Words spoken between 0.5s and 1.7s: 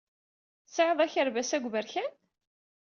Tesɛid akerbas-a deg